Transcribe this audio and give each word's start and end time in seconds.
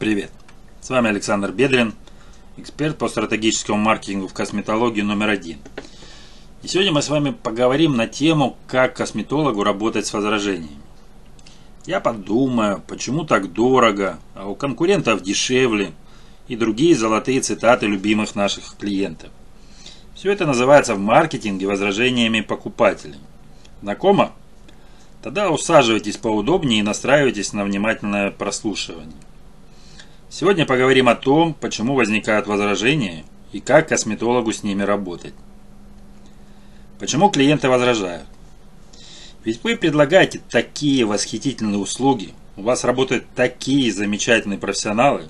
Привет! 0.00 0.32
С 0.80 0.90
вами 0.90 1.08
Александр 1.08 1.52
Бедрин, 1.52 1.94
эксперт 2.56 2.98
по 2.98 3.08
стратегическому 3.08 3.78
маркетингу 3.78 4.26
в 4.26 4.34
косметологии 4.34 5.02
номер 5.02 5.28
один. 5.28 5.58
И 6.64 6.68
сегодня 6.68 6.90
мы 6.90 7.00
с 7.00 7.08
вами 7.08 7.30
поговорим 7.30 7.96
на 7.96 8.08
тему, 8.08 8.56
как 8.66 8.96
косметологу 8.96 9.62
работать 9.62 10.04
с 10.04 10.12
возражениями. 10.12 10.80
Я 11.86 12.00
подумаю, 12.00 12.82
почему 12.88 13.24
так 13.24 13.52
дорого, 13.52 14.18
а 14.34 14.48
у 14.48 14.56
конкурентов 14.56 15.22
дешевле, 15.22 15.92
и 16.48 16.56
другие 16.56 16.96
золотые 16.96 17.40
цитаты 17.40 17.86
любимых 17.86 18.34
наших 18.34 18.76
клиентов. 18.76 19.30
Все 20.16 20.32
это 20.32 20.44
называется 20.44 20.96
в 20.96 20.98
маркетинге 20.98 21.68
возражениями 21.68 22.40
покупателей. 22.40 23.20
Знакомо? 23.80 24.32
Тогда 25.22 25.50
усаживайтесь 25.50 26.16
поудобнее 26.16 26.80
и 26.80 26.82
настраивайтесь 26.82 27.52
на 27.52 27.64
внимательное 27.64 28.32
прослушивание. 28.32 29.14
Сегодня 30.30 30.66
поговорим 30.66 31.08
о 31.08 31.14
том, 31.14 31.54
почему 31.54 31.94
возникают 31.94 32.46
возражения 32.46 33.24
и 33.52 33.60
как 33.60 33.88
косметологу 33.88 34.52
с 34.52 34.62
ними 34.62 34.82
работать. 34.82 35.34
Почему 36.98 37.30
клиенты 37.30 37.68
возражают? 37.68 38.26
Ведь 39.44 39.62
вы 39.62 39.76
предлагаете 39.76 40.40
такие 40.50 41.04
восхитительные 41.04 41.78
услуги, 41.78 42.34
у 42.56 42.62
вас 42.62 42.84
работают 42.84 43.26
такие 43.34 43.92
замечательные 43.92 44.58
профессионалы. 44.58 45.28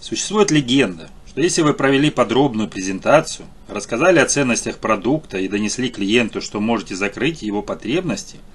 Существует 0.00 0.50
легенда, 0.50 1.10
что 1.26 1.40
если 1.40 1.62
вы 1.62 1.74
провели 1.74 2.10
подробную 2.10 2.68
презентацию, 2.68 3.46
рассказали 3.66 4.18
о 4.20 4.26
ценностях 4.26 4.78
продукта 4.78 5.38
и 5.38 5.48
донесли 5.48 5.90
клиенту, 5.90 6.40
что 6.40 6.60
можете 6.60 6.94
закрыть 6.94 7.42
его 7.42 7.62
потребности– 7.62 8.36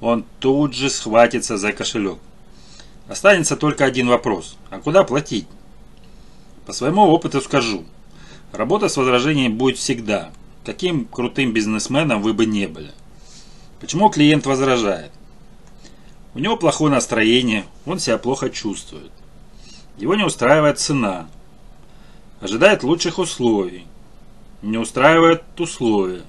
он 0.00 0.24
тут 0.38 0.74
же 0.74 0.90
схватится 0.90 1.56
за 1.56 1.72
кошелек. 1.72 2.18
Останется 3.08 3.56
только 3.56 3.86
один 3.86 4.08
вопрос. 4.08 4.56
А 4.70 4.78
куда 4.78 5.02
платить? 5.02 5.46
По 6.66 6.74
своему 6.74 7.02
опыту 7.02 7.40
скажу. 7.40 7.84
Работа 8.52 8.88
с 8.88 8.96
возражением 8.98 9.56
будет 9.56 9.78
всегда. 9.78 10.30
Каким 10.64 11.06
крутым 11.06 11.52
бизнесменом 11.52 12.20
вы 12.20 12.34
бы 12.34 12.44
не 12.44 12.66
были. 12.66 12.92
Почему 13.80 14.10
клиент 14.10 14.44
возражает? 14.44 15.10
У 16.34 16.38
него 16.38 16.58
плохое 16.58 16.92
настроение, 16.92 17.64
он 17.86 17.98
себя 17.98 18.18
плохо 18.18 18.50
чувствует. 18.50 19.10
Его 19.96 20.14
не 20.14 20.24
устраивает 20.24 20.78
цена. 20.78 21.28
Ожидает 22.40 22.82
лучших 22.82 23.18
условий. 23.18 23.86
Не 24.60 24.76
устраивает 24.76 25.42
условия. 25.58 26.22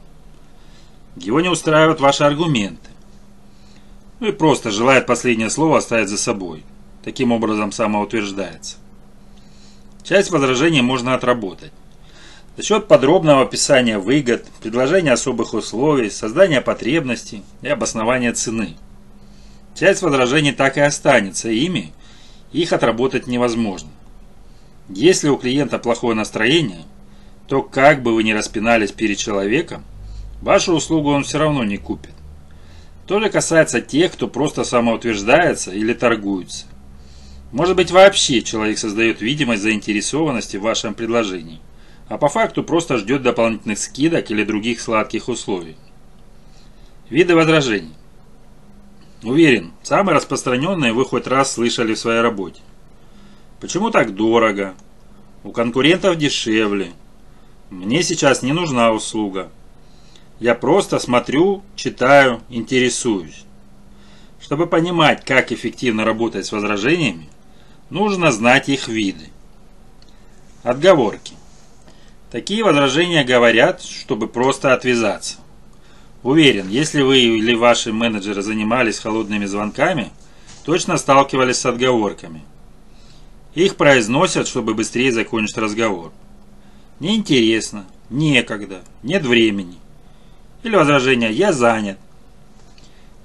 Его 1.17 1.41
не 1.41 1.49
устраивают 1.49 1.99
ваши 1.99 2.23
аргументы 2.23 2.89
ну 4.19 4.27
и 4.27 4.31
просто 4.31 4.71
желает 4.71 5.05
последнее 5.05 5.49
слово 5.49 5.77
оставить 5.77 6.09
за 6.09 6.17
собой. 6.17 6.63
Таким 7.03 7.31
образом 7.31 7.71
самоутверждается. 7.71 8.77
Часть 10.03 10.31
возражений 10.31 10.81
можно 10.81 11.13
отработать. 11.13 11.71
За 12.57 12.63
счет 12.63 12.87
подробного 12.87 13.43
описания 13.43 13.97
выгод, 13.99 14.45
предложения 14.61 15.13
особых 15.13 15.53
условий, 15.53 16.09
создания 16.09 16.59
потребностей 16.61 17.43
и 17.61 17.69
обоснования 17.69 18.33
цены. 18.33 18.75
Часть 19.75 20.01
возражений 20.01 20.51
так 20.51 20.75
и 20.75 20.81
останется 20.81 21.49
ими, 21.49 21.93
их 22.51 22.73
отработать 22.73 23.27
невозможно. 23.27 23.89
Если 24.89 25.29
у 25.29 25.37
клиента 25.37 25.79
плохое 25.79 26.15
настроение, 26.15 26.83
то 27.47 27.61
как 27.61 28.03
бы 28.03 28.13
вы 28.13 28.23
ни 28.23 28.31
распинались 28.31 28.91
перед 28.91 29.17
человеком, 29.17 29.85
вашу 30.41 30.73
услугу 30.73 31.11
он 31.11 31.23
все 31.23 31.37
равно 31.37 31.63
не 31.63 31.77
купит. 31.77 32.11
То 33.09 33.19
же 33.19 33.31
касается 33.31 33.81
тех, 33.81 34.11
кто 34.11 34.27
просто 34.27 34.63
самоутверждается 34.63 35.71
или 35.71 35.93
торгуется. 35.93 36.67
Может 37.51 37.75
быть 37.75 37.89
вообще 37.89 38.43
человек 38.43 38.77
создает 38.77 39.19
видимость 39.19 39.63
заинтересованности 39.63 40.57
в 40.57 40.61
вашем 40.61 40.93
предложении, 40.93 41.59
а 42.07 42.19
по 42.19 42.29
факту 42.29 42.63
просто 42.63 42.99
ждет 42.99 43.23
дополнительных 43.23 43.79
скидок 43.79 44.29
или 44.29 44.43
других 44.43 44.79
сладких 44.79 45.27
условий. 45.27 45.75
Виды 47.09 47.33
возражений. 47.33 47.95
Уверен, 49.23 49.71
самые 49.81 50.15
распространенные 50.15 50.93
вы 50.93 51.03
хоть 51.03 51.25
раз 51.25 51.53
слышали 51.53 51.95
в 51.95 51.99
своей 51.99 52.21
работе. 52.21 52.61
Почему 53.59 53.89
так 53.89 54.13
дорого? 54.13 54.75
У 55.43 55.51
конкурентов 55.51 56.15
дешевле. 56.15 56.91
Мне 57.71 58.03
сейчас 58.03 58.43
не 58.43 58.53
нужна 58.53 58.91
услуга. 58.91 59.49
Я 60.39 60.55
просто 60.55 60.99
смотрю, 60.99 61.63
читаю, 61.75 62.41
интересуюсь. 62.49 63.43
Чтобы 64.39 64.67
понимать, 64.67 65.25
как 65.25 65.51
эффективно 65.51 66.05
работать 66.05 66.45
с 66.45 66.53
возражениями, 66.53 67.27
нужно 67.89 68.31
знать 68.31 68.69
их 68.69 68.87
виды. 68.87 69.25
Отговорки. 70.63 71.33
Такие 72.31 72.63
возражения 72.63 73.25
говорят, 73.25 73.81
чтобы 73.81 74.27
просто 74.27 74.73
отвязаться. 74.73 75.39
Уверен, 76.23 76.69
если 76.69 77.01
вы 77.01 77.19
или 77.19 77.55
ваши 77.55 77.91
менеджеры 77.91 78.41
занимались 78.41 78.99
холодными 78.99 79.45
звонками, 79.45 80.11
точно 80.63 80.97
сталкивались 80.97 81.57
с 81.57 81.65
отговорками. 81.65 82.43
Их 83.55 83.75
произносят, 83.75 84.47
чтобы 84.47 84.73
быстрее 84.73 85.11
закончить 85.11 85.57
разговор. 85.57 86.13
Неинтересно, 87.01 87.85
некогда, 88.09 88.83
нет 89.03 89.25
времени– 89.25 89.79
или 90.63 90.75
возражение 90.75 91.31
«я 91.31 91.53
занят». 91.53 91.97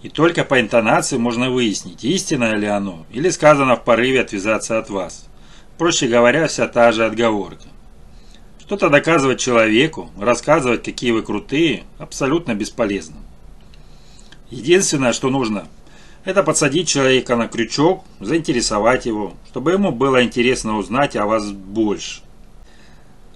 И 0.02 0.10
только 0.10 0.44
по 0.44 0.60
интонации 0.60 1.16
можно 1.16 1.50
выяснить, 1.50 2.04
истинное 2.04 2.56
ли 2.56 2.66
оно, 2.66 3.06
или 3.10 3.30
сказано 3.30 3.76
в 3.76 3.84
порыве 3.84 4.20
отвязаться 4.20 4.78
от 4.78 4.90
вас. 4.90 5.26
Проще 5.78 6.08
говоря, 6.08 6.46
вся 6.46 6.68
та 6.68 6.92
же 6.92 7.06
отговорка. 7.06 7.64
Что-то 8.60 8.90
доказывать 8.90 9.40
человеку, 9.40 10.10
рассказывать, 10.18 10.82
какие 10.82 11.10
вы 11.10 11.22
крутые, 11.22 11.84
абсолютно 11.98 12.54
бесполезно. 12.54 13.16
Единственное, 14.50 15.12
что 15.12 15.30
нужно, 15.30 15.68
это 16.24 16.42
подсадить 16.42 16.88
человека 16.88 17.36
на 17.36 17.48
крючок, 17.48 18.04
заинтересовать 18.20 19.04
его, 19.04 19.34
чтобы 19.48 19.72
ему 19.72 19.90
было 19.90 20.22
интересно 20.22 20.78
узнать 20.78 21.16
о 21.16 21.26
вас 21.26 21.50
больше. 21.50 22.22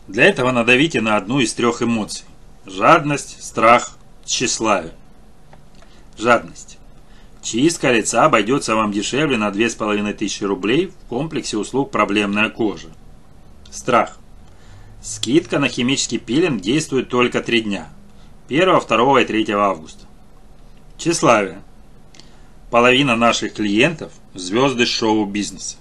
Для 0.06 0.25
этого 0.25 0.53
надавите 0.53 1.00
на 1.03 1.16
одну 1.16 1.41
из 1.41 1.53
трех 1.53 1.82
эмоций. 1.82 2.25
Жадность, 2.68 3.42
страх, 3.42 3.96
тщеславие. 4.26 4.92
Жадность. 6.18 6.78
Чистка 7.40 7.90
лица 7.92 8.26
обойдется 8.26 8.74
вам 8.76 8.92
дешевле 8.92 9.38
на 9.38 9.50
2500 9.50 10.42
рублей 10.42 10.88
в 10.88 11.08
комплексе 11.08 11.56
услуг 11.56 11.90
проблемная 11.90 12.50
кожа. 12.50 12.88
Страх. 13.70 14.18
Скидка 15.00 15.58
на 15.58 15.68
химический 15.68 16.18
пилинг 16.18 16.60
действует 16.60 17.08
только 17.08 17.40
3 17.40 17.62
дня. 17.62 17.88
1, 18.48 18.80
2 18.86 19.22
и 19.22 19.24
3 19.24 19.50
августа. 19.52 20.04
Тщеславие. 20.98 21.62
Половина 22.70 23.16
наших 23.16 23.54
клиентов– 23.54 24.12
звезды 24.34 24.84
шоу-бизнеса. 24.84 25.76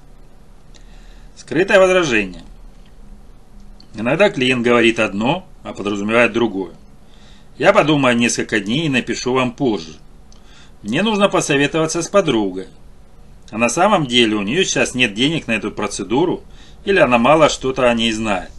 Скрытое 1.35 1.81
возражение. 1.81 2.43
Иногда 3.93 4.29
клиент 4.29 4.63
говорит 4.63 4.99
одно, 4.99 5.46
а 5.67 5.73
подразумевает 5.73 6.31
другое. 6.31 6.71
Я 7.57 7.73
подумаю 7.73 8.15
несколько 8.15 8.61
дней 8.61 8.85
и 8.85 8.89
напишу 8.89 9.33
вам 9.33 9.51
позже. 9.51 9.97
Мне 10.81 11.03
нужно 11.03 11.27
посоветоваться 11.27 12.01
с 12.01 12.07
подругой. 12.07 12.67
А 13.51 13.57
на 13.57 13.67
самом 13.67 14.05
деле 14.05 14.35
у 14.35 14.43
нее 14.43 14.63
сейчас 14.63 14.95
нет 14.95 15.13
денег 15.13 15.47
на 15.47 15.53
эту 15.53 15.71
процедуру, 15.71 16.43
или 16.85 16.99
она 16.99 17.17
мало 17.17 17.49
что-то 17.49 17.89
о 17.89 17.93
ней 17.93 18.11
знает. 18.13 18.51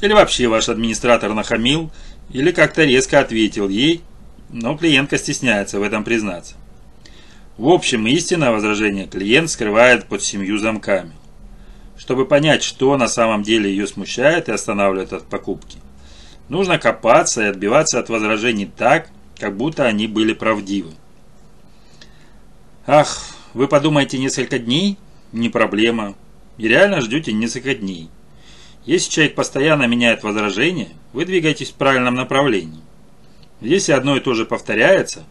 Или 0.00 0.12
вообще 0.12 0.46
ваш 0.46 0.68
администратор 0.68 1.32
нахамил, 1.34 1.90
или 2.30 2.52
как-то 2.52 2.84
резко 2.84 3.18
ответил 3.18 3.68
ей, 3.68 4.02
но 4.50 4.76
клиентка 4.76 5.18
стесняется 5.18 5.80
в 5.80 5.82
этом 5.82 6.04
признаться. 6.04 6.54
В 7.56 7.68
общем, 7.68 8.06
истинное 8.06 8.50
возражение 8.50 9.06
клиент 9.06 9.50
скрывает 9.50 10.06
под 10.06 10.22
семью 10.22 10.58
замками. 10.58 11.12
Чтобы 11.96 12.26
понять, 12.26 12.62
что 12.62 12.96
на 12.96 13.08
самом 13.08 13.42
деле 13.42 13.70
ее 13.70 13.86
смущает 13.86 14.48
и 14.48 14.52
останавливает 14.52 15.12
от 15.12 15.24
покупки, 15.24 15.78
нужно 16.48 16.78
копаться 16.78 17.42
и 17.42 17.48
отбиваться 17.48 17.98
от 17.98 18.08
возражений 18.08 18.66
так, 18.66 19.10
как 19.38 19.56
будто 19.56 19.84
они 19.84 20.06
были 20.06 20.32
правдивы. 20.32 20.92
Ах, 22.86 23.22
вы 23.54 23.68
подумаете 23.68 24.18
несколько 24.18 24.58
дней? 24.58 24.98
Не 25.32 25.48
проблема. 25.48 26.14
И 26.58 26.68
реально 26.68 27.00
ждете 27.00 27.32
несколько 27.32 27.74
дней. 27.74 28.10
Если 28.84 29.10
человек 29.10 29.34
постоянно 29.34 29.84
меняет 29.84 30.22
возражения, 30.22 30.90
вы 31.12 31.24
двигаетесь 31.24 31.70
в 31.70 31.74
правильном 31.74 32.14
направлении. 32.14 32.82
Если 33.60 33.92
одно 33.92 34.16
и 34.16 34.20
то 34.20 34.34
же 34.34 34.44
повторяется, 34.44 35.24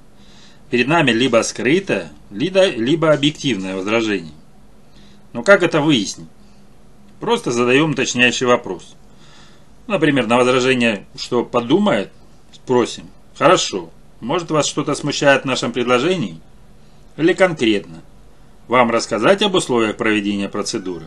перед 0.71 0.87
нами 0.87 1.11
либо 1.11 1.43
скрытое, 1.43 2.11
либо, 2.31 2.65
либо 2.67 3.13
объективное 3.13 3.75
возражение. 3.75 4.33
Но 5.33 5.43
как 5.43 5.61
это 5.61 5.81
выяснить? 5.81 6.29
Просто 7.23 7.51
задаем 7.51 7.91
уточняющий 7.91 8.45
вопрос. 8.45 8.97
Например, 9.87 10.27
на 10.27 10.35
возражение, 10.35 11.05
что 11.15 11.45
подумает, 11.45 12.11
спросим. 12.51 13.05
Хорошо, 13.37 13.91
может 14.19 14.51
вас 14.51 14.67
что-то 14.67 14.93
смущает 14.93 15.43
в 15.43 15.45
нашем 15.45 15.71
предложении? 15.71 16.41
Или 17.15 17.31
конкретно? 17.31 18.01
Вам 18.67 18.91
рассказать 18.91 19.41
об 19.41 19.55
условиях 19.55 19.95
проведения 19.95 20.49
процедуры? 20.49 21.05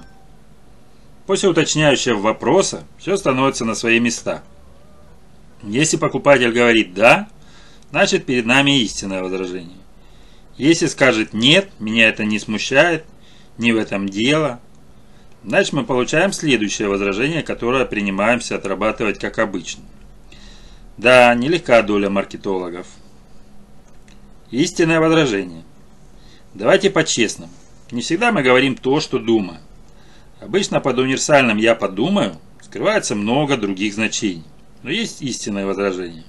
После 1.27 1.51
уточняющего 1.51 2.19
вопроса 2.19 2.85
все 2.99 3.19
становится 3.19 3.67
на 3.67 3.75
свои 3.75 4.01
места. 4.01 4.43
Если 5.65 5.99
покупатель 5.99 6.51
говорит 6.51 6.95
«да», 6.95 7.29
значит 7.91 8.25
перед 8.25 8.47
нами 8.47 8.81
истинное 8.81 9.23
возражение. 9.23 9.77
Если 10.57 10.87
скажет 10.87 11.35
«нет», 11.35 11.69
меня 11.79 12.09
это 12.09 12.25
не 12.25 12.39
смущает, 12.39 13.05
не 13.59 13.73
в 13.73 13.77
этом 13.77 14.09
дело, 14.09 14.61
значит 15.47 15.73
мы 15.73 15.85
получаем 15.85 16.33
следующее 16.33 16.89
возражение, 16.89 17.43
которое 17.43 17.87
принимаемся 17.87 18.57
отрабатывать 18.57 19.19
как 19.19 19.39
обычно. 19.39 19.85
Да, 20.99 21.35
нелегка 21.35 21.83
доля 21.83 22.11
маркетологов. 22.11 22.87
Истинное 24.51 25.01
возражение. 25.01 25.63
Давайте 26.53 26.91
по-честному. 26.91 27.53
Не 27.91 28.03
всегда 28.03 28.33
мы 28.33 28.43
говорим 28.43 28.75
то, 28.75 29.01
что 29.01 29.19
думаем. 29.19 29.61
Обычно 30.41 30.81
под 30.81 30.99
универсальным 30.99 31.59
«я 31.59 31.75
подумаю» 31.75 32.37
скрывается 32.61 33.15
много 33.15 33.57
других 33.57 33.95
значений. 33.95 34.45
Но 34.83 34.91
есть 34.91 35.23
истинное 35.23 35.67
возражение. 35.67 36.25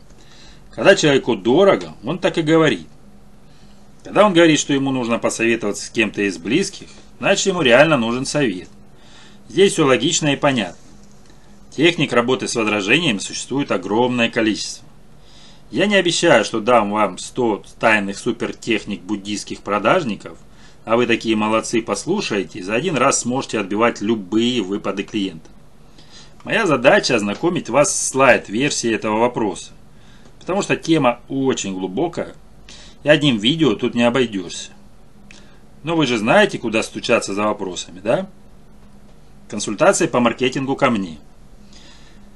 Когда 0.72 0.96
человеку 0.96 1.36
дорого, 1.36 1.94
он 2.04 2.20
так 2.20 2.38
и 2.38 2.44
говорит. 2.44 2.88
Когда 4.04 4.26
он 4.26 4.34
говорит, 4.34 4.60
что 4.60 4.74
ему 4.74 4.92
нужно 4.92 5.18
посоветоваться 5.18 5.86
с 5.86 5.90
кем-то 5.90 6.22
из 6.22 6.38
близких, 6.38 6.88
значит 7.20 7.48
ему 7.48 7.62
реально 7.62 7.98
нужен 7.98 8.26
совет. 8.26 8.70
Здесь 9.50 9.74
все 9.74 9.86
логично 9.86 10.34
и 10.34 10.36
понятно. 10.36 10.78
Техник 11.72 12.12
работы 12.12 12.48
с 12.48 12.56
возражениями 12.56 13.20
существует 13.20 13.72
огромное 13.72 14.30
количество. 14.30 14.86
Я 15.72 15.86
не 15.86 15.96
обещаю, 15.96 16.46
что 16.46 16.60
дам 16.60 16.92
вам 16.92 17.18
100 17.18 17.64
тайных 17.80 18.18
супертехник 18.18 19.02
буддийских 19.02 19.60
продажников, 19.62 20.38
а 20.86 20.96
вы 20.96 21.06
такие 21.06 21.36
молодцы 21.36 21.82
послушаете, 21.82 22.64
за 22.64 22.76
один 22.76 22.96
раз 22.96 23.22
сможете 23.22 23.60
отбивать 23.60 24.02
любые 24.02 24.62
выпады 24.62 25.04
клиента. 25.04 25.50
Моя 26.46 26.66
задача 26.66 27.16
ознакомить 27.16 27.70
вас 27.70 27.94
с 27.94 28.10
слайд-версией 28.10 28.96
этого 28.96 29.20
вопроса, 29.20 29.72
потому 30.40 30.62
что 30.62 30.78
тема 30.78 31.20
очень 31.28 31.74
глубокая, 31.74 32.36
и 33.04 33.10
одним 33.10 33.38
видео 33.38 33.76
тут 33.76 33.96
не 33.96 34.04
обойдешься. 34.04 34.72
Но 35.84 35.98
вы 35.98 36.08
же 36.08 36.18
знаете, 36.18 36.58
куда 36.58 36.84
стучаться 36.84 37.34
за 37.34 37.44
вопросами, 37.44 38.00
да? 38.00 38.30
Консультации 39.50 40.08
по 40.08 40.20
маркетингу 40.20 40.76
ко 40.76 40.90
мне. 40.90 41.20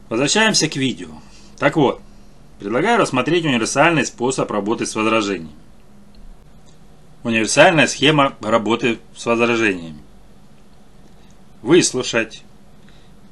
Возвращаемся 0.09 0.69
к 0.69 0.75
видео. 0.75 1.09
Так 1.57 1.75
вот, 1.75 2.01
предлагаю 2.59 2.99
рассмотреть 2.99 3.45
универсальный 3.45 4.05
способ 4.05 4.49
работы 4.49 4.85
с 4.85 4.95
возражениями. 4.95 5.55
Универсальная 7.23 7.87
схема 7.87 8.35
работы 8.41 8.99
с 9.15 9.25
возражениями. 9.25 9.99
Выслушать. 11.61 12.43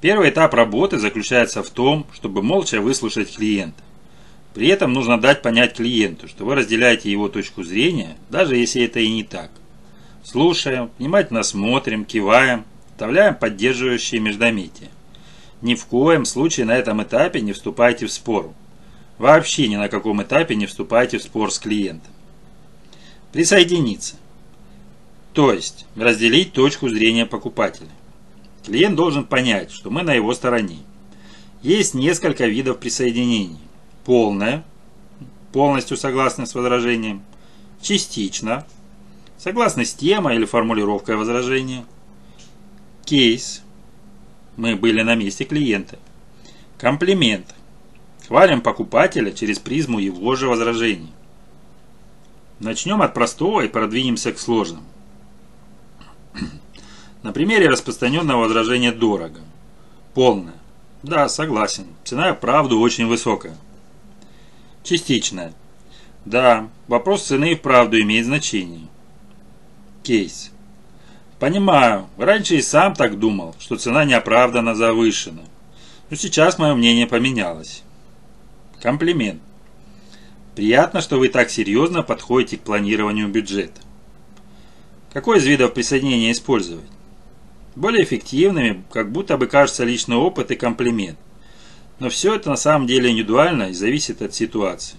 Первый 0.02 0.30
этап 0.30 0.54
работы 0.54 1.00
заключается 1.00 1.64
в 1.64 1.70
том, 1.70 2.06
чтобы 2.14 2.44
молча 2.44 2.82
выслушать 2.82 3.36
клиента. 3.36 3.82
При 4.54 4.68
этом 4.68 4.94
нужно 4.94 5.20
дать 5.20 5.42
понять 5.42 5.76
клиенту, 5.76 6.28
что 6.28 6.46
вы 6.46 6.56
разделяете 6.56 7.12
его 7.12 7.30
точку 7.30 7.64
зрения, 7.64 8.18
даже 8.30 8.56
если 8.56 8.84
это 8.84 9.00
и 9.00 9.10
не 9.10 9.24
так. 9.24 9.52
Слушаем, 10.24 10.92
внимательно 10.98 11.44
смотрим, 11.44 12.06
киваем, 12.06 12.66
вставляем 13.00 13.34
поддерживающие 13.34 14.20
междометия. 14.20 14.90
Ни 15.62 15.76
в 15.76 15.86
коем 15.86 16.26
случае 16.26 16.66
на 16.66 16.76
этом 16.76 17.02
этапе 17.02 17.40
не 17.40 17.54
вступайте 17.54 18.08
в 18.08 18.12
спор. 18.12 18.52
Вообще 19.18 19.70
ни 19.70 19.78
на 19.78 19.88
каком 19.88 20.22
этапе 20.22 20.56
не 20.56 20.66
вступайте 20.66 21.18
в 21.18 21.24
спор 21.24 21.50
с 21.50 21.60
клиентом. 21.60 22.12
Присоединиться. 23.32 24.18
То 25.32 25.54
есть 25.54 25.86
разделить 25.96 26.52
точку 26.52 26.90
зрения 26.90 27.26
покупателя. 27.26 27.88
Клиент 28.66 28.98
должен 28.98 29.24
понять, 29.24 29.72
что 29.72 29.90
мы 29.90 30.02
на 30.04 30.14
его 30.14 30.34
стороне. 30.34 30.80
Есть 31.62 31.94
несколько 31.94 32.48
видов 32.48 32.80
присоединений. 32.80 33.60
Полное, 34.04 34.66
полностью 35.54 35.96
согласны 35.96 36.46
с 36.46 36.54
возражением. 36.54 37.22
Частично, 37.82 38.68
согласны 39.38 39.86
с 39.86 39.94
темой 39.94 40.36
или 40.36 40.44
формулировкой 40.44 41.16
возражения. 41.16 41.86
Кейс, 43.10 43.64
мы 44.56 44.76
были 44.76 45.02
на 45.02 45.16
месте 45.16 45.44
клиента. 45.44 45.98
Комплимент, 46.78 47.56
хвалим 48.28 48.62
покупателя 48.62 49.32
через 49.32 49.58
призму 49.58 49.98
его 49.98 50.36
же 50.36 50.48
возражений. 50.48 51.12
Начнем 52.60 53.02
от 53.02 53.16
простого 53.16 53.62
и 53.62 53.68
продвинемся 53.68 54.32
к 54.32 54.38
сложному. 54.38 54.86
На 57.24 57.32
примере 57.32 57.68
распространенного 57.68 58.42
возражения 58.42 58.92
«дорого». 58.92 59.40
Полное. 60.14 60.60
Да, 61.02 61.30
согласен. 61.30 61.88
Цена 62.04 62.36
правду 62.36 62.80
очень 62.80 63.08
высокая. 63.08 63.58
Частичная. 64.84 65.56
Да, 66.26 66.70
вопрос 66.88 67.24
цены 67.24 67.54
и 67.54 67.56
вправду 67.56 68.00
имеет 68.00 68.28
значение. 68.28 68.86
Кейс. 70.04 70.52
Понимаю, 71.40 72.08
раньше 72.18 72.56
и 72.56 72.62
сам 72.62 72.94
так 72.94 73.18
думал, 73.18 73.56
что 73.60 73.78
цена 73.78 74.06
неоправданно 74.06 74.76
завышена. 74.76 75.44
Но 76.10 76.16
сейчас 76.16 76.60
мое 76.60 76.76
мнение 76.76 77.08
поменялось. 77.08 77.84
Комплимент. 78.82 79.42
Приятно, 80.56 81.02
что 81.02 81.18
вы 81.18 81.30
так 81.30 81.50
серьезно 81.50 82.04
подходите 82.04 82.58
к 82.58 82.62
планированию 82.62 83.30
бюджета. 83.30 83.82
Какой 85.14 85.38
из 85.38 85.46
видов 85.46 85.74
присоединения 85.74 86.32
использовать? 86.32 86.86
более 87.80 88.04
эффективными, 88.04 88.84
как 88.92 89.12
будто 89.12 89.38
бы 89.38 89.48
кажется 89.48 89.84
личный 89.84 90.18
опыт 90.18 90.52
и 90.52 90.56
комплимент. 90.56 91.18
Но 92.00 92.10
все 92.10 92.36
это 92.36 92.50
на 92.50 92.56
самом 92.56 92.88
деле 92.88 93.10
индивидуально 93.10 93.70
и 93.70 93.74
зависит 93.74 94.22
от 94.22 94.34
ситуации. 94.34 94.98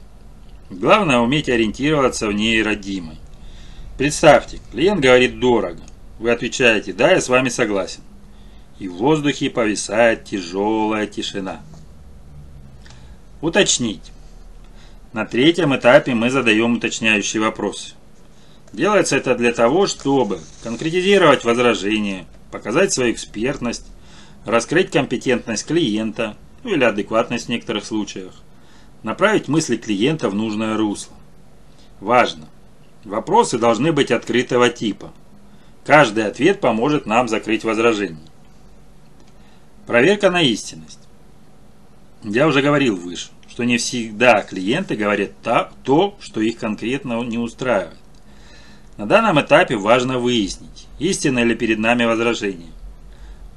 Главное 0.70 1.19
уметь 1.19 1.48
ориентироваться 1.48 2.26
в 2.26 2.32
ней 2.32 2.62
родимой. 2.62 3.16
Представьте, 3.98 4.60
клиент 4.72 5.00
говорит 5.00 5.38
дорого. 5.40 5.82
Вы 6.20 6.32
отвечаете 6.32 6.93
«да, 6.93 7.12
я 7.12 7.20
с 7.22 7.31
вами 7.31 7.49
согласен». 7.49 8.02
И 8.78 8.88
в 8.88 8.96
воздухе 8.96 9.49
повисает 9.49 10.25
тяжелая 10.25 11.06
тишина. 11.06 11.62
Уточнить. 13.40 14.12
На 15.14 15.25
третьем 15.25 15.75
этапе 15.75 16.12
мы 16.14 16.28
задаем 16.28 16.75
уточняющие 16.75 17.40
вопросы. 17.40 17.94
Делается 18.75 19.17
это 19.17 19.34
для 19.34 19.50
того, 19.52 19.87
чтобы 19.87 20.40
конкретизировать 20.62 21.44
возражения, 21.44 22.26
показать 22.50 22.93
свою 22.93 23.12
экспертность, 23.12 23.87
раскрыть 24.44 24.90
компетентность 24.90 25.66
клиента, 25.66 26.37
ну 26.64 26.75
или 26.75 26.85
адекватность 26.85 27.47
в 27.47 27.49
некоторых 27.49 27.87
случаях, 27.87 28.35
направить 29.02 29.49
мысли 29.49 29.78
клиента 29.78 30.28
в 30.28 30.35
нужное 30.35 30.76
русло. 30.76 31.16
Важно! 31.99 32.47
Вопросы 33.04 33.56
должны 33.59 33.90
быть 33.92 34.11
открытого 34.11 34.68
типа. 34.68 35.14
Каждый 35.90 36.25
ответ 36.25 36.61
поможет 36.61 37.04
нам 37.04 37.26
закрыть 37.26 37.64
возражение. 37.64 38.23
Проверка 39.88 40.30
на 40.30 40.40
истинность. 40.40 41.00
Я 42.23 42.47
уже 42.47 42.62
говорил 42.62 42.94
выше, 42.94 43.30
что 43.49 43.64
не 43.64 43.76
всегда 43.76 44.42
клиенты 44.42 44.94
говорят 44.94 45.32
то, 45.82 46.16
что 46.20 46.40
их 46.40 46.59
конкретно 46.59 47.20
не 47.25 47.38
устраивает. 47.38 47.99
На 48.99 49.06
данном 49.06 49.40
этапе 49.40 49.75
важно 49.75 50.20
выяснить, 50.20 50.87
истинно 51.00 51.42
ли 51.42 51.56
перед 51.56 51.80
нами 51.80 52.04
возражение. 52.04 52.70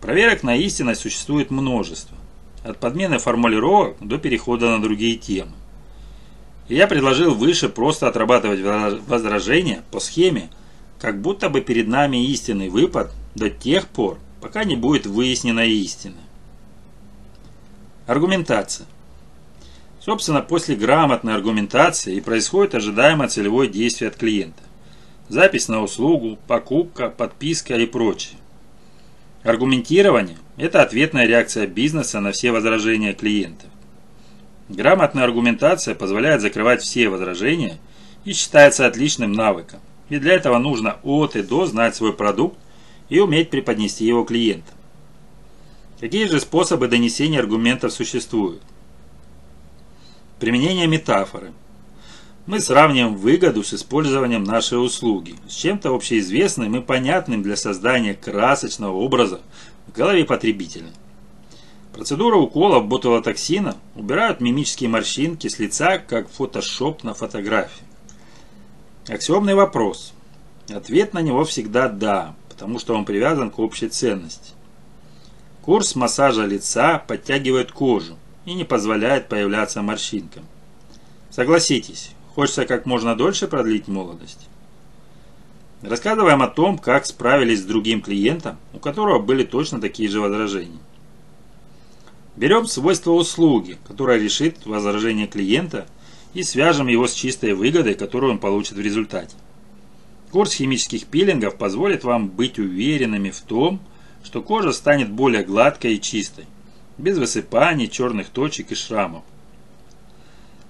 Проверок 0.01 0.41
на 0.41 0.55
истинность 0.55 1.01
существует 1.01 1.51
множество, 1.51 2.17
от 2.63 2.79
подмены 2.79 3.19
формулировок 3.19 3.97
до 3.99 4.17
перехода 4.17 4.71
на 4.71 4.81
другие 4.81 5.17
темы. 5.17 5.51
И 6.67 6.73
я 6.73 6.87
предложил 6.87 7.35
выше 7.35 7.69
просто 7.69 8.07
отрабатывать 8.07 8.61
возражения 9.07 9.83
по 9.91 9.99
схеме, 9.99 10.49
как 11.03 11.19
будто 11.19 11.49
бы 11.49 11.59
перед 11.59 11.89
нами 11.89 12.27
истинный 12.27 12.69
выпад 12.69 13.11
до 13.35 13.49
тех 13.49 13.89
пор, 13.89 14.19
пока 14.39 14.63
не 14.63 14.77
будет 14.77 15.05
выяснена 15.05 15.65
истина. 15.65 16.15
Аргументация. 18.07 18.87
Собственно, 19.99 20.39
после 20.41 20.77
грамотной 20.77 21.35
аргументации 21.35 22.15
и 22.15 22.21
происходит 22.21 22.75
ожидаемое 22.75 23.27
целевое 23.27 23.67
действие 23.67 24.11
от 24.11 24.15
клиента 24.15 24.63
запись 25.27 25.67
на 25.67 25.83
услугу, 25.83 26.39
покупка, 26.47 27.09
подписка 27.09 27.75
и 27.75 27.85
прочее. 27.85 28.37
Аргументирование– 29.43 30.37
это 30.57 30.81
ответная 30.81 31.27
реакция 31.27 31.67
бизнеса 31.67 32.21
на 32.21 32.31
все 32.31 32.53
возражения 32.53 33.11
клиентов. 33.11 33.69
Грамотная 34.69 35.25
аргументация 35.25 35.95
позволяет 35.95 36.39
закрывать 36.39 36.81
все 36.81 37.09
возражения 37.09 37.77
и 38.23 38.31
считается 38.31 38.87
отличным 38.87 39.33
навыком. 39.33 39.81
И 40.09 40.17
для 40.17 40.33
этого 40.33 40.57
нужно 40.57 40.97
от 41.03 41.35
и 41.35 41.41
до 41.41 41.65
знать 41.65 41.95
свой 41.95 42.13
продукт 42.13 42.57
и 43.09 43.19
уметь 43.19 43.49
преподнести 43.49 44.05
его 44.05 44.23
клиентам. 44.23 44.75
Какие 45.99 46.27
же 46.27 46.39
способы 46.39 46.87
донесения 46.87 47.39
аргументов 47.39 47.93
существуют? 47.93 48.61
Применение 50.39 50.87
метафоры– 50.87 51.51
Мы 52.45 52.59
сравниваем 52.59 53.15
выгоду 53.15 53.63
с 53.63 53.73
использованием 53.73 54.43
нашей 54.43 54.83
услуги 54.83 55.35
с 55.47 55.53
чем-то 55.53 55.95
общеизвестным 55.95 56.75
и 56.75 56.81
понятным 56.81 57.41
для 57.41 57.55
создания 57.55 58.15
красочного 58.15 58.97
образа 58.97 59.39
в 59.87 59.93
голове 59.93 60.25
потребителя. 60.25 60.89
Процедура 61.93 62.35
укола 62.35 62.81
ботулотоксина 62.81 63.77
убирают 63.95 64.41
мимические 64.41 64.89
морщинки 64.89 65.47
с 65.47 65.57
лица, 65.57 65.99
как 65.99 66.29
фотошоп 66.29 67.03
на 67.05 67.13
фотографии. 67.13 67.85
Аксиомный 69.07 69.53
вопрос. 69.53 70.13
Ответ 70.69 71.13
на 71.13 71.19
него 71.19 71.43
всегда 71.43 71.89
«да», 71.89 72.35
потому 72.47 72.79
что 72.79 72.95
он 72.95 73.03
привязан 73.03 73.51
к 73.51 73.59
общей 73.59 73.89
ценности. 73.89 74.53
Курс 75.61 75.95
массажа 75.95 76.45
лица 76.45 76.99
подтягивает 76.99 77.73
кожу 77.73 78.15
и 78.45 78.53
не 78.53 78.63
позволяет 78.63 79.27
появляться 79.27 79.81
морщинкам. 79.81 80.45
Согласитесь, 81.29 82.11
хочется 82.33 82.65
как 82.65 82.85
можно 82.85 83.13
дольше 83.15 83.47
продлить 83.47 83.89
молодость. 83.89 84.47
Рассказываем 85.81 86.41
о 86.41 86.47
том, 86.47 86.77
как 86.77 87.05
справились 87.05 87.59
с 87.59 87.65
другим 87.65 88.01
клиентом, 88.01 88.57
у 88.73 88.79
которого 88.79 89.19
были 89.19 89.43
точно 89.43 89.81
такие 89.81 90.07
же 90.07 90.21
возражения. 90.21 90.79
Берем 92.37 92.67
свойство 92.67 93.11
услуги, 93.11 93.77
которое 93.85 94.17
решит 94.17 94.65
возражение 94.65 95.27
клиента, 95.27 95.87
и 96.33 96.43
свяжем 96.43 96.87
его 96.87 97.07
с 97.07 97.13
чистой 97.13 97.53
выгодой, 97.53 97.95
которую 97.95 98.33
он 98.33 98.39
получит 98.39 98.73
в 98.73 98.81
результате. 98.81 99.35
Курс 100.31 100.53
химических 100.53 101.05
пилингов 101.05 101.57
позволит 101.57 102.03
вам 102.03 102.27
быть 102.27 102.57
уверенными 102.57 103.29
в 103.29 103.39
том, 103.41 103.79
что 104.23 104.41
кожа 104.41 104.71
станет 104.71 105.11
более 105.11 105.43
гладкой 105.43 105.95
и 105.95 106.01
чистой, 106.01 106.45
без 106.97 107.17
высыпаний, 107.17 107.87
черных 107.87 108.29
точек 108.29 108.71
и 108.71 108.75
шрамов. 108.75 109.23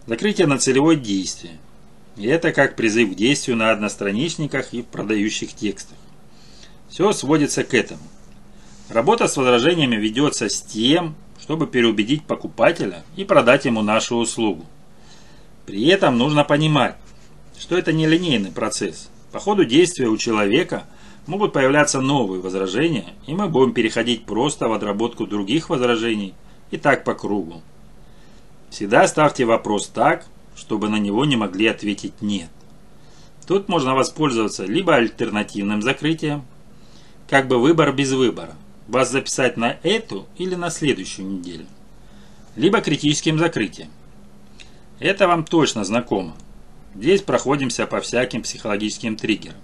Закрытие 0.05 0.47
на 0.47 0.57
целевое 0.57 0.97
действие. 0.97 1.59
И 2.17 2.27
это 2.27 2.51
как 2.51 2.75
призыв 2.75 3.13
к 3.13 3.15
действию 3.15 3.55
на 3.55 3.71
одностраничниках 3.71 4.73
и 4.73 4.81
продающих 4.81 5.53
текстах. 5.53 5.97
Все 6.89 7.11
сводится 7.13 7.63
к 7.63 7.73
этому. 7.73 8.03
Работа 8.89 9.27
с 9.27 9.37
возражениями 9.37 9.95
ведется 9.95 10.49
с 10.49 10.61
тем, 10.61 11.15
чтобы 11.39 11.67
переубедить 11.67 12.25
покупателя 12.25 13.03
и 13.15 13.23
продать 13.23 13.65
ему 13.65 13.81
нашу 13.81 14.17
услугу. 14.17 14.65
При 15.65 15.85
этом 15.87 16.17
нужно 16.17 16.43
понимать, 16.43 16.97
что 17.57 17.77
это 17.77 17.93
не 17.93 18.05
линейный 18.05 18.51
процесс. 18.51 19.09
По 19.31 19.39
ходу 19.39 19.63
действия 19.63 20.07
у 20.07 20.17
человека 20.17 20.83
могут 21.25 21.53
появляться 21.53 22.01
новые 22.01 22.41
возражения, 22.41 23.13
и 23.27 23.33
мы 23.33 23.47
будем 23.47 23.73
переходить 23.73 24.25
просто 24.25 24.67
в 24.67 24.73
отработку 24.73 25.25
других 25.25 25.69
возражений 25.69 26.33
и 26.71 26.77
так 26.77 27.03
по 27.03 27.13
кругу. 27.13 27.61
Всегда 28.69 29.07
ставьте 29.07 29.45
вопрос 29.45 29.87
так, 29.87 30.25
чтобы 30.55 30.89
на 30.89 30.97
него 30.97 31.25
не 31.25 31.35
могли 31.35 31.67
ответить 31.67 32.21
«нет». 32.21 32.49
Тут 33.47 33.67
можно 33.69 33.93
воспользоваться 33.93 34.65
либо 34.65 34.95
альтернативным 34.95 35.81
закрытием, 35.81 36.43
как 37.29 37.47
бы 37.47 37.59
выбор 37.59 37.93
без 37.93 38.11
выбора, 38.11 38.55
вас 38.87 39.11
записать 39.11 39.57
на 39.57 39.77
эту 39.83 40.27
или 40.37 40.55
на 40.55 40.69
следующую 40.69 41.27
неделю, 41.27 41.65
либо 42.55 42.81
критическим 42.81 43.37
закрытием. 43.37 43.89
Это 45.03 45.27
вам 45.27 45.43
точно 45.43 45.83
знакомо. 45.83 46.33
Здесь 46.95 47.21
проходимся 47.21 47.85
по 47.87 47.99
всяким 47.99 48.41
психологическим 48.41 49.17
триггерам. 49.17 49.57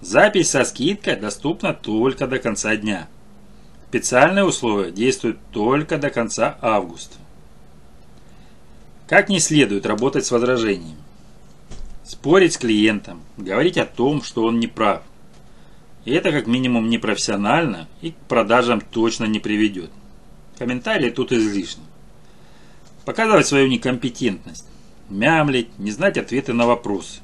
Запись 0.00 0.50
со 0.50 0.64
скидкой 0.64 1.14
доступна 1.14 1.72
только 1.72 2.26
до 2.26 2.40
конца 2.40 2.74
дня. 2.74 3.06
Специальные 3.90 4.44
условия 4.44 4.90
действуют 4.90 5.38
только 5.52 5.98
до 5.98 6.10
конца 6.10 6.58
августа. 6.60 7.16
Как 9.06 9.28
не 9.28 9.38
следует 9.38 9.86
работать 9.86 10.26
с 10.26 10.32
возражением? 10.32 10.98
Спорить 12.02 12.54
с 12.54 12.58
клиентом, 12.58 13.22
говорить 13.36 13.78
о 13.78 13.86
том, 13.86 14.20
что 14.20 14.42
он 14.42 14.58
не 14.58 14.66
прав. 14.66 15.02
Это 16.04 16.32
как 16.32 16.48
минимум 16.48 16.90
непрофессионально 16.90 17.86
и 18.02 18.10
к 18.10 18.16
продажам 18.16 18.80
точно 18.80 19.26
не 19.26 19.38
приведет. 19.38 19.92
Комментарии 20.58 21.10
тут 21.10 21.30
излишни. 21.30 21.84
Показывать 23.06 23.46
свою 23.46 23.68
некомпетентность, 23.68 24.66
мямлить, 25.08 25.78
не 25.78 25.92
знать 25.92 26.18
ответы 26.18 26.52
на 26.52 26.66
вопросы. 26.66 27.20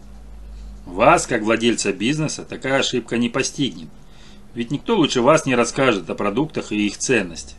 Вас, 0.86 1.26
как 1.26 1.42
владельца 1.42 1.92
бизнеса, 1.92 2.44
такая 2.48 2.78
ошибка 2.78 3.18
не 3.18 3.28
постигнет. 3.28 3.88
Ведь 4.54 4.70
никто 4.70 4.96
лучше 4.96 5.22
вас 5.22 5.44
не 5.44 5.56
расскажет 5.56 6.08
о 6.08 6.14
продуктах 6.14 6.70
и 6.70 6.86
их 6.86 6.98
ценностях. 6.98 7.56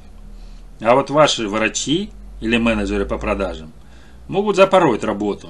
А 0.79 0.95
вот 0.95 1.09
ваши 1.09 1.49
врачи 1.49 2.11
или 2.39 2.55
менеджеры 2.55 3.05
по 3.05 3.17
продажам 3.17 3.73
могут 4.29 4.55
запороть 4.55 5.03
работу, 5.03 5.49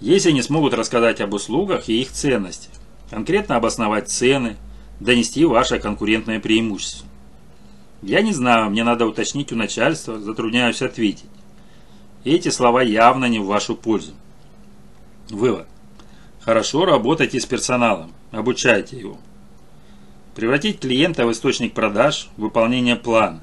если 0.00 0.30
не 0.30 0.40
смогут 0.40 0.72
рассказать 0.72 1.20
об 1.20 1.34
услугах 1.34 1.90
и 1.90 2.00
их 2.00 2.10
ценностях, 2.10 2.72
конкретно 3.10 3.56
обосновать 3.56 4.08
цены, 4.08 4.56
донести 4.98 5.44
ваше 5.44 5.78
конкурентное 5.78 6.40
преимущество. 6.40 7.06
Я 8.00 8.22
не 8.22 8.32
знаю, 8.32 8.70
мне 8.70 8.82
надо 8.82 9.04
уточнить 9.04 9.52
у 9.52 9.56
начальства, 9.56 10.18
затрудняюсь 10.18 10.80
ответить. 10.80 11.28
Эти 12.28 12.50
слова 12.50 12.82
явно 12.82 13.24
не 13.24 13.38
в 13.38 13.46
вашу 13.46 13.74
пользу. 13.74 14.12
Вывод. 15.30 15.66
Хорошо 16.40 16.84
работайте 16.84 17.40
с 17.40 17.46
персоналом, 17.46 18.12
обучайте 18.32 18.98
его. 18.98 19.16
Превратить 20.34 20.78
клиента 20.78 21.24
в 21.24 21.32
источник 21.32 21.72
продаж, 21.72 22.28
выполнение 22.36 22.96
плана. 22.96 23.40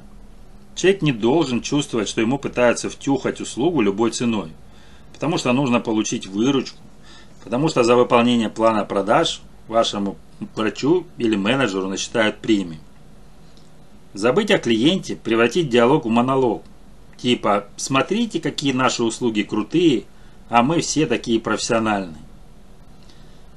Человек 0.75 1.01
не 1.01 1.11
должен 1.11 1.61
чувствовать, 1.61 2.07
что 2.07 2.21
ему 2.21 2.37
пытаются 2.37 2.87
втюхать 2.91 3.41
услугу 3.41 3.81
любой 3.81 4.11
ценой, 4.11 4.51
потому 5.13 5.39
что 5.39 5.51
нужно 5.51 5.79
получить 5.79 6.27
выручку, 6.27 6.77
потому 7.43 7.69
что 7.69 7.83
за 7.83 7.95
выполнение 7.95 8.49
плана 8.49 8.85
продаж 8.85 9.41
вашему 9.67 10.15
врачу 10.53 11.07
или 11.17 11.35
менеджеру 11.35 11.87
насчитают 11.87 12.37
премию. 12.37 12.81
Забыть 14.13 14.51
о 14.51 14.59
клиенте, 14.59 15.15
превратить 15.15 15.69
диалог 15.69 16.05
в 16.05 16.09
монолог. 16.09 16.61
Типа 17.25 17.65
«смотрите, 17.75 18.39
какие 18.39 18.71
наши 18.71 19.01
услуги 19.01 19.41
крутые, 19.41 20.03
а 20.47 20.61
мы 20.61 20.81
все 20.81 21.07
такие 21.07 21.39
профессиональные». 21.39 22.21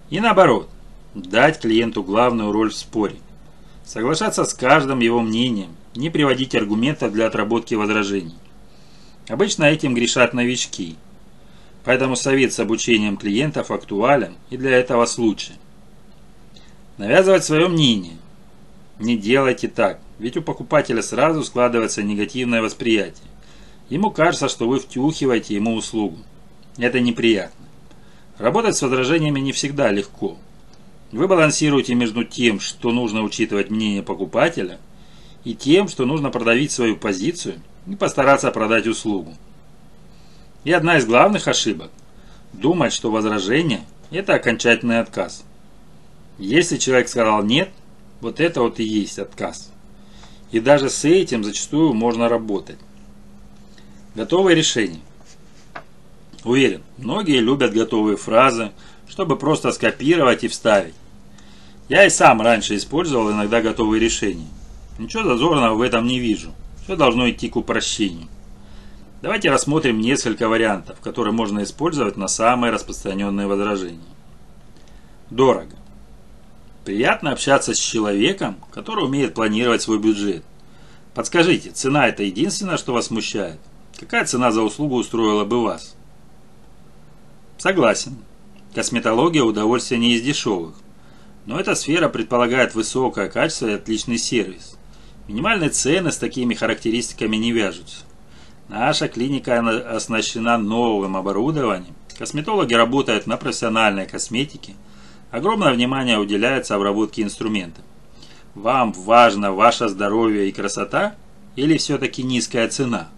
И 0.08 0.20
наоборот, 0.20 0.70
дать 1.14 1.60
клиенту 1.60 2.02
главную 2.02 2.50
роль 2.50 2.70
в 2.70 2.74
споре. 2.74 3.16
Соглашаться 3.84 4.46
с 4.46 4.54
каждым 4.54 5.00
его 5.00 5.20
мнением, 5.20 5.76
не 5.94 6.08
приводить 6.08 6.54
аргументов 6.54 7.12
для 7.12 7.26
отработки 7.26 7.74
возражений. 7.74 8.38
Обычно 9.28 9.64
этим 9.64 9.92
грешат 9.92 10.32
новички. 10.32 10.96
Поэтому 11.84 12.16
совет 12.16 12.54
с 12.54 12.60
обучением 12.60 13.18
клиентов 13.18 13.70
актуален 13.70 14.38
и 14.48 14.56
для 14.56 14.78
этого 14.78 15.04
случая. 15.04 15.58
Навязывать 16.96 17.44
свое 17.44 17.68
мнение. 17.68 18.16
Не 18.98 19.18
делайте 19.18 19.68
так, 19.68 20.00
ведь 20.18 20.38
у 20.38 20.42
покупателя 20.42 21.02
сразу 21.02 21.44
складывается 21.44 22.02
негативное 22.02 22.62
восприятие. 22.62 23.28
Ему 23.88 24.10
кажется, 24.10 24.48
что 24.48 24.68
вы 24.68 24.80
втюхиваете 24.80 25.54
ему 25.54 25.74
услугу. 25.74 26.18
Это 26.76 27.00
неприятно. 27.00 27.66
Работать 28.36 28.76
с 28.76 28.82
возражениями 28.82 29.40
не 29.40 29.52
всегда 29.52 29.90
легко. 29.90 30.36
Вы 31.10 31.26
балансируете 31.26 31.94
между 31.94 32.22
тем, 32.24 32.60
что 32.60 32.92
нужно 32.92 33.22
учитывать 33.22 33.70
мнение 33.70 34.02
покупателя, 34.02 34.78
и 35.44 35.54
тем, 35.54 35.88
что 35.88 36.04
нужно 36.04 36.30
продавить 36.30 36.70
свою 36.70 36.96
позицию 36.96 37.62
и 37.86 37.96
постараться 37.96 38.50
продать 38.50 38.86
услугу. 38.86 39.34
И 40.64 40.72
одна 40.72 40.98
из 40.98 41.06
главных 41.06 41.48
ошибок– 41.48 41.90
думать, 42.52 42.92
что 42.92 43.10
возражение– 43.10 43.80
это 44.10 44.34
окончательный 44.34 45.00
отказ. 45.00 45.44
Если 46.38 46.76
человек 46.76 47.08
сказал 47.08 47.42
«нет», 47.42 47.70
вот 48.20 48.40
это 48.40 48.60
вот 48.60 48.78
и 48.80 48.84
есть 48.84 49.18
отказ. 49.18 49.70
И 50.50 50.60
даже 50.60 50.90
с 50.90 51.04
этим 51.04 51.44
зачастую 51.44 51.94
можно 51.94 52.28
работать. 52.28 52.78
Готовое 54.14 54.54
решение. 54.54 55.00
Уверен, 56.44 56.82
многие 56.96 57.40
любят 57.40 57.72
готовые 57.72 58.16
фразы, 58.16 58.72
чтобы 59.08 59.36
просто 59.36 59.72
скопировать 59.72 60.44
и 60.44 60.48
вставить. 60.48 60.94
Я 61.88 62.04
и 62.04 62.10
сам 62.10 62.42
раньше 62.42 62.76
использовал 62.76 63.30
иногда 63.30 63.60
готовые 63.60 64.00
решения. 64.00 64.48
Ничего 64.98 65.24
зазорного 65.24 65.74
в 65.74 65.82
этом 65.82 66.06
не 66.06 66.18
вижу. 66.18 66.52
Все 66.84 66.96
должно 66.96 67.28
идти 67.30 67.48
к 67.48 67.56
упрощению. 67.56 68.28
Давайте 69.20 69.50
рассмотрим 69.50 70.00
несколько 70.00 70.48
вариантов, 70.48 71.00
которые 71.00 71.32
можно 71.32 71.62
использовать 71.62 72.16
на 72.16 72.28
самые 72.28 72.72
распространенные 72.72 73.46
возражения. 73.46 73.98
Дорого. 75.30 75.74
Приятно 76.84 77.32
общаться 77.32 77.74
с 77.74 77.78
человеком, 77.78 78.56
который 78.72 79.04
умеет 79.04 79.34
планировать 79.34 79.82
свой 79.82 79.98
бюджет. 79.98 80.44
Подскажите, 81.14 81.70
цена 81.70 82.08
это 82.08 82.22
единственное, 82.22 82.76
что 82.76 82.92
вас 82.92 83.06
смущает? 83.06 83.58
Какая 83.98 84.24
цена 84.24 84.52
за 84.52 84.62
услугу 84.62 84.96
устроила 84.96 85.44
бы 85.44 85.62
вас? 85.62 85.96
Согласен. 87.58 88.16
Косметология– 88.74 89.42
удовольствие 89.44 89.98
не 89.98 90.14
из 90.14 90.22
дешевых. 90.22 90.74
Но 91.46 91.58
эта 91.58 91.74
сфера 91.74 92.08
предполагает 92.08 92.74
высокое 92.74 93.28
качество 93.28 93.66
и 93.66 93.72
отличный 93.72 94.18
сервис. 94.18 94.76
Минимальные 95.26 95.70
цены 95.70 96.12
с 96.12 96.18
такими 96.18 96.54
характеристиками 96.54 97.36
не 97.36 97.52
вяжутся. 97.52 98.04
Наша 98.68 99.08
клиника 99.08 99.58
оснащена 99.94 100.58
новым 100.58 101.16
оборудованием 101.16 101.94
Косметологи 102.18 102.74
работают 102.74 103.28
на 103.28 103.36
профессиональной 103.36 104.04
косметике. 104.04 104.74
Огромное 105.30 105.72
внимание 105.72 106.18
уделяется 106.18 106.74
обработке 106.74 107.22
инструментов. 107.22 107.84
Вам 108.56 108.92
важно 108.92 109.52
ваше 109.52 109.88
здоровье 109.88 110.48
и 110.48 110.52
красота 110.52 111.14
или 111.54 111.78
все-таки 111.78 112.24
низкая 112.24 112.68
цена? 112.68 113.08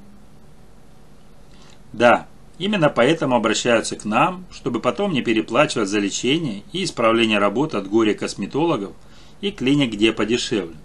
Да, 1.92 2.26
именно 2.59 2.88
поэтому 2.88 3.37
обращаются 3.37 3.97
к 3.97 4.04
нам, 4.04 4.44
чтобы 4.52 4.80
потом 4.80 5.12
не 5.12 5.23
переплачивать 5.23 5.88
за 5.88 5.99
лечение 5.99 6.62
и 6.73 6.85
исправление 6.85 7.38
работы 7.38 7.76
от 7.76 7.88
горя 7.88 8.14
косметологов 8.14 8.92
и 9.40 9.50
клиник, 9.50 9.92
где 9.92 10.12
подешевле. 10.12 10.76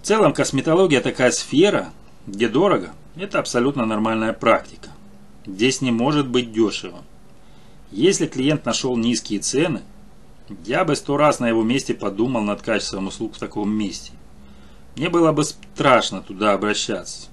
В 0.00 0.06
целом 0.06 0.32
косметология 0.32 1.00
такая 1.00 1.30
сфера, 1.30 1.92
где 2.26 2.48
дорого, 2.48 2.92
это 3.16 3.38
абсолютно 3.38 3.86
нормальная 3.86 4.32
практика. 4.32 4.90
Здесь 5.46 5.80
не 5.80 5.90
может 5.90 6.28
быть 6.28 6.52
дешево. 6.52 7.02
Если 7.90 8.26
клиент 8.26 8.64
нашел 8.64 8.96
низкие 8.96 9.40
цены, 9.40 9.82
я 10.64 10.84
бы 10.84 10.96
сто 10.96 11.16
раз 11.16 11.40
на 11.40 11.48
его 11.48 11.62
месте 11.62 11.94
подумал 11.94 12.42
над 12.42 12.62
качеством 12.62 13.06
услуг 13.06 13.36
в 13.36 13.38
таком 13.38 13.70
месте. 13.70 14.12
Мне 14.96 15.08
было 15.08 15.32
бы 15.32 15.44
страшно 15.44 16.20
туда 16.20 16.52
обращаться. 16.52 17.28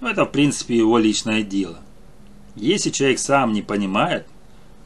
Но 0.00 0.10
это 0.10 0.24
в 0.24 0.30
принципе 0.30 0.76
его 0.76 0.98
личное 0.98 1.42
дело. 1.42 1.78
Если 2.54 2.90
человек 2.90 3.18
сам 3.18 3.52
не 3.52 3.62
понимает, 3.62 4.26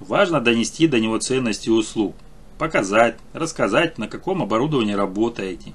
важно 0.00 0.40
донести 0.40 0.87
до 0.87 1.00
него 1.00 1.19
ценности 1.19 1.69
услуг, 1.69 2.14
показать, 2.59 3.16
рассказать, 3.33 3.99
на 3.99 4.09
каком 4.09 4.42
оборудовании 4.42 4.95
работаете, 4.95 5.73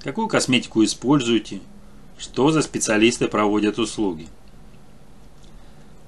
какую 0.00 0.28
косметику 0.28 0.84
используете, 0.84 1.60
что 2.18 2.50
за 2.50 2.62
специалисты 2.62 3.28
проводят 3.28 3.78
услуги. 3.78 4.28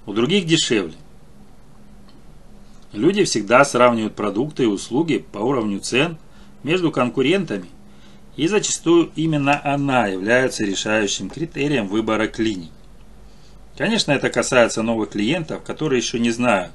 У 0.07 0.13
других 0.13 0.47
дешевле. 0.47 0.95
Люди 2.93 3.25
всегда 3.25 3.65
сравнивают 3.65 4.15
продукты 4.15 4.65
и 4.65 4.67
услуги 4.67 5.25
по 5.33 5.39
уровню 5.39 5.81
цен 5.81 6.17
между 6.63 6.93
конкурентами, 6.93 7.67
и 8.37 8.49
зачастую 8.49 9.11
именно 9.15 9.61
она 9.65 10.07
является 10.07 10.65
решающим 10.65 11.31
критерием 11.31 11.87
выбора 11.87 12.27
клиник. 12.27 12.71
Конечно, 13.77 14.13
это 14.13 14.31
касается 14.31 14.83
новых 14.83 15.11
клиентов, 15.11 15.63
которые 15.63 15.99
еще 15.99 16.19
не 16.19 16.31
знают, 16.31 16.73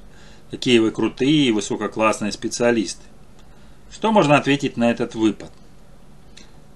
какие 0.51 0.79
вы 0.79 0.91
крутые 0.91 1.47
и 1.47 1.51
высококлассные 1.51 2.31
специалисты. 2.31 3.03
Что 3.91 4.11
можно 4.11 4.37
ответить 4.37 4.77
на 4.77 4.91
этот 4.91 5.15
выпад? 5.15 5.51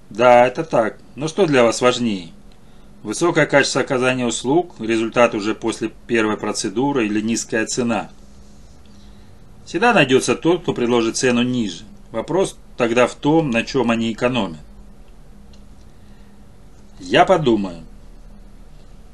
Да, 0.10 0.46
это 0.46 0.64
так, 0.64 0.98
но 1.16 1.28
что 1.28 1.46
для 1.46 1.64
вас 1.64 1.82
важнее? 1.82 2.30
Высокое 3.04 3.46
качество 3.46 3.82
оказания 3.82 4.26
услуг, 4.26 4.76
результат 4.80 5.36
уже 5.36 5.56
после 5.56 5.92
первой 6.08 6.38
процедуры 6.38 7.06
или 7.06 7.20
низкая 7.20 7.66
цена. 7.66 8.10
Всегда 9.66 9.94
найдется 9.94 10.36
тот, 10.36 10.62
кто 10.62 10.74
предложит 10.74 11.18
цену 11.18 11.44
ниже. 11.44 11.84
Вопрос 12.12 12.58
тогда 12.78 13.08
в 13.08 13.16
том, 13.16 13.50
на 13.50 13.64
чем 13.64 13.92
они 13.92 14.14
экономят. 14.14 14.60
Я 17.00 17.26
подумаю. 17.26 17.84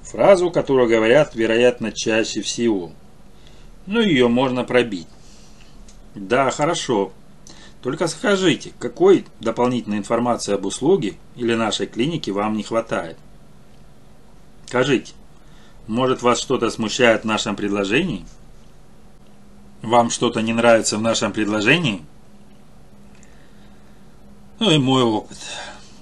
Фразу, 0.03 0.49
которую 0.51 0.89
говорят, 0.89 1.35
вероятно, 1.35 1.91
чаще 1.91 2.41
всего. 2.41 2.91
Ну, 3.85 4.01
ее 4.01 4.27
можно 4.27 4.63
пробить. 4.63 5.07
Да, 6.15 6.49
хорошо. 6.51 7.11
Только 7.81 8.07
скажите, 8.07 8.73
какой 8.79 9.25
дополнительной 9.39 9.97
информации 9.97 10.53
об 10.53 10.65
услуге 10.65 11.15
или 11.35 11.53
нашей 11.53 11.87
клинике 11.87 12.31
вам 12.31 12.57
не 12.57 12.63
хватает? 12.63 13.17
Скажите, 14.65 15.13
может 15.87 16.21
вас 16.21 16.39
что-то 16.39 16.69
смущает 16.71 17.21
в 17.21 17.27
нашем 17.27 17.55
предложении? 17.55 18.25
Вам 19.81 20.09
что-то 20.09 20.41
не 20.41 20.53
нравится 20.53 20.97
в 20.97 21.01
нашем 21.01 21.31
предложении? 21.31 22.03
Ну 24.59 24.71
и 24.71 24.77
мой 24.77 25.03
опыт. 25.03 25.37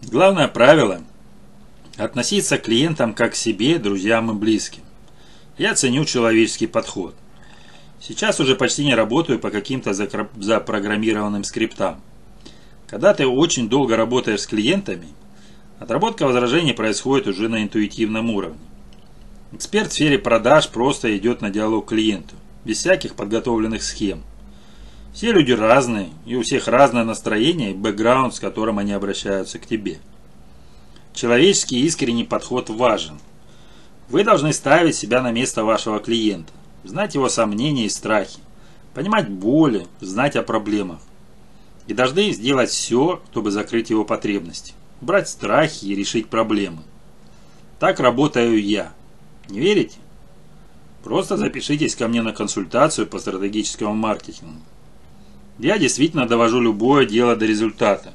Главное 0.02 0.48
правило– 0.48 1.02
относиться 1.98 2.58
к 2.58 2.64
клиентам 2.64 3.14
как 3.14 3.34
к 3.34 3.36
себе, 3.36 3.80
друзьям 3.80 4.32
и 4.32 4.34
близким. 4.34 4.84
Я 5.58 5.74
ценю 5.74 6.06
человеческий 6.06 6.68
подход. 6.68 7.16
Сейчас 8.00 8.40
уже 8.40 8.56
почти 8.56 8.86
не 8.86 8.96
работаю 8.96 9.40
по 9.40 9.50
каким-то 9.50 9.94
запрограммированным 9.94 11.44
скриптам. 11.44 12.02
Когда 12.88 13.14
ты 13.14 13.26
очень 13.26 13.68
долго 13.68 13.98
работаешь 13.98 14.42
с 14.42 14.48
клиентами– 14.48 15.08
Отработка 15.80 16.26
возражений 16.26 16.74
происходит 16.74 17.28
уже 17.28 17.50
на 17.50 17.62
интуитивном 17.62 18.32
уровне. 18.32 18.60
Эксперт 19.52 19.92
в 19.92 19.94
сфере 19.94 20.18
продаж 20.18 20.70
просто 20.70 21.16
идет 21.16 21.42
на 21.42 21.52
диалог 21.52 21.88
клиенту, 21.90 22.36
без 22.66 22.80
всяких 22.80 23.16
подготовленных 23.16 23.84
схем. 23.84 24.24
Все 25.14 25.32
люди 25.32 25.52
разные, 25.52 26.10
и 26.26 26.36
у 26.36 26.42
всех 26.42 26.68
разное 26.68 27.04
настроение 27.04 27.72
и 27.72 27.76
бэкграунд, 27.76 28.34
с 28.34 28.40
которым 28.40 28.80
они 28.80 28.92
обращаются 28.92 29.60
к 29.60 29.68
тебе. 29.68 30.00
Человеческий 31.18 31.80
искренний 31.80 32.26
подход 32.26 32.70
важен. 32.70 33.20
Вы 34.08 34.24
должны 34.24 34.54
ставить 34.54 34.96
себя 34.96 35.24
на 35.24 35.32
место 35.32 35.64
вашего 35.64 36.00
клиента, 36.00 36.54
знать 36.84 37.16
его 37.16 37.28
сомнения 37.28 37.88
и 37.88 37.90
страхи, 37.90 38.38
понимать 38.94 39.28
боли, 39.28 39.88
знать 40.00 40.36
о 40.36 40.44
проблемах. 40.44 41.00
И 41.88 41.96
должны 41.96 42.32
сделать 42.34 42.70
все, 42.70 43.20
чтобы 43.32 43.50
закрыть 43.50 43.90
его 43.90 44.06
потребности 44.06 44.76
брать 45.02 45.28
страхи 45.28 45.86
и 45.86 45.96
решить 45.96 46.30
проблемы. 46.30 46.84
Так 47.80 48.00
работаю 48.00 48.62
я. 48.64 48.94
Не 49.50 49.60
верите? 49.60 49.98
Просто 51.04 51.36
запишитесь 51.36 51.96
ко 51.96 52.08
мне 52.08 52.22
на 52.22 52.32
консультацию 52.32 53.08
по 53.08 53.18
стратегическому 53.18 53.96
маркетингу. 53.96 54.62
Я 55.58 55.80
действительно 55.80 56.28
довожу 56.28 56.62
любое 56.62 57.08
дело 57.08 57.36
до 57.36 57.48
результата, 57.48 58.14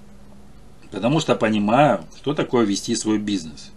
потому 0.93 1.19
что 1.19 1.35
понимаю, 1.35 2.05
что 2.19 2.35
такое 2.35 2.65
вести 2.65 2.95
свой 2.95 3.19
бизнес. 3.19 3.73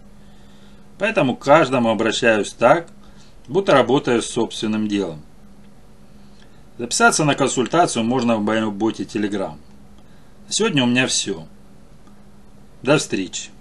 Поэтому 0.98 1.34
к 1.34 1.42
каждому 1.42 1.90
обращаюсь 1.90 2.52
так, 2.52 2.88
будто 3.48 3.72
работаю 3.72 4.22
с 4.22 4.26
собственным 4.26 4.86
делом. 4.86 5.22
Записаться 6.78 7.24
на 7.24 7.34
консультацию 7.34 8.04
можно 8.04 8.36
в 8.36 8.72
боте 8.72 9.04
Telegram. 9.04 9.56
Сегодня 10.48 10.84
у 10.84 10.86
меня 10.86 11.06
все. 11.06 11.46
До 12.82 12.98
встречи. 12.98 13.55